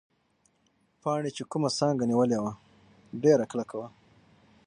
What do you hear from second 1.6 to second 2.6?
څانګه نیولې وه،